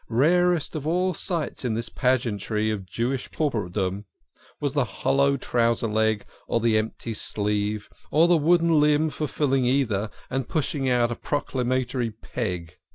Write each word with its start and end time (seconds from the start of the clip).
Rarest 0.09 0.75
of 0.75 0.87
all 0.87 1.13
sights 1.13 1.63
in 1.63 1.75
this 1.75 1.87
pageantry 1.89 2.71
of 2.71 2.87
Jewish 2.89 3.29
pauperdom 3.29 4.05
was 4.59 4.73
the 4.73 4.83
hollow 4.83 5.37
trouser 5.37 5.85
leg 5.87 6.25
or 6.47 6.59
the 6.59 6.75
empty 6.75 7.13
sleeve, 7.13 7.87
or 8.09 8.27
the 8.27 8.35
wooden 8.35 8.79
limb 8.79 9.11
fulfill 9.11 9.53
ing 9.53 9.65
either 9.65 10.09
and 10.27 10.49
pushing 10.49 10.89
out 10.89 11.11
a 11.11 11.15
proclamatory 11.15 12.09
peg. 12.19 12.79